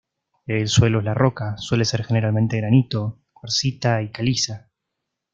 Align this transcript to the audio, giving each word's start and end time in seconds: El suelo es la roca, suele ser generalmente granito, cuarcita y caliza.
El 0.47 0.67
suelo 0.67 0.97
es 0.97 1.05
la 1.05 1.13
roca, 1.13 1.57
suele 1.59 1.85
ser 1.85 2.03
generalmente 2.05 2.57
granito, 2.57 3.19
cuarcita 3.33 4.01
y 4.01 4.09
caliza. 4.09 4.71